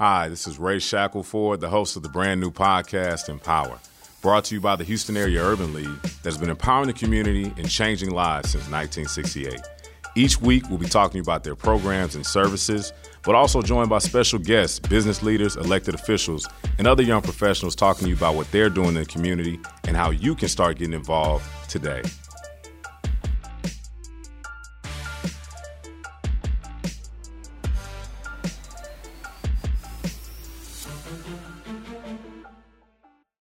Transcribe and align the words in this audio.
Hi, 0.00 0.30
this 0.30 0.46
is 0.46 0.58
Ray 0.58 0.78
Shackleford, 0.78 1.60
the 1.60 1.68
host 1.68 1.94
of 1.94 2.02
the 2.02 2.08
brand 2.08 2.40
new 2.40 2.50
podcast, 2.50 3.28
Empower, 3.28 3.78
brought 4.22 4.46
to 4.46 4.54
you 4.54 4.60
by 4.62 4.74
the 4.74 4.82
Houston 4.82 5.14
Area 5.14 5.42
Urban 5.42 5.74
League 5.74 6.00
that's 6.22 6.38
been 6.38 6.48
empowering 6.48 6.86
the 6.86 6.94
community 6.94 7.52
and 7.58 7.68
changing 7.68 8.08
lives 8.08 8.52
since 8.52 8.64
1968. 8.70 9.60
Each 10.16 10.40
week, 10.40 10.66
we'll 10.70 10.78
be 10.78 10.88
talking 10.88 11.20
about 11.20 11.44
their 11.44 11.54
programs 11.54 12.14
and 12.14 12.24
services, 12.24 12.94
but 13.24 13.34
also 13.34 13.60
joined 13.60 13.90
by 13.90 13.98
special 13.98 14.38
guests, 14.38 14.78
business 14.78 15.22
leaders, 15.22 15.56
elected 15.56 15.94
officials, 15.94 16.48
and 16.78 16.86
other 16.86 17.02
young 17.02 17.20
professionals 17.20 17.76
talking 17.76 18.04
to 18.04 18.08
you 18.08 18.16
about 18.16 18.36
what 18.36 18.50
they're 18.52 18.70
doing 18.70 18.88
in 18.88 18.94
the 18.94 19.04
community 19.04 19.60
and 19.86 19.98
how 19.98 20.08
you 20.08 20.34
can 20.34 20.48
start 20.48 20.78
getting 20.78 20.94
involved 20.94 21.44
today. 21.68 22.00